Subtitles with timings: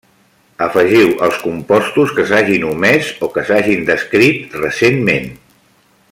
[0.67, 5.29] Afegiu els compostos que s'hagin omès o que s'hagin descrit recentment.